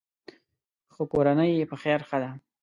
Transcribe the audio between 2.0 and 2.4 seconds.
ښه ده.